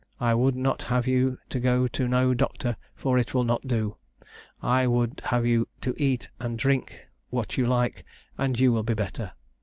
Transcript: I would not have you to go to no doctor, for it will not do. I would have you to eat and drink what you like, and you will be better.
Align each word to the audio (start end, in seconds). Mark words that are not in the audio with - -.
I 0.19 0.33
would 0.33 0.55
not 0.55 0.81
have 0.81 1.05
you 1.05 1.37
to 1.49 1.59
go 1.59 1.87
to 1.89 2.07
no 2.07 2.33
doctor, 2.33 2.75
for 2.95 3.19
it 3.19 3.35
will 3.35 3.43
not 3.43 3.67
do. 3.67 3.97
I 4.59 4.87
would 4.87 5.21
have 5.25 5.45
you 5.45 5.67
to 5.81 5.93
eat 5.95 6.27
and 6.39 6.57
drink 6.57 7.05
what 7.29 7.55
you 7.55 7.67
like, 7.67 8.03
and 8.35 8.59
you 8.59 8.71
will 8.71 8.81
be 8.81 8.95
better. 8.95 9.33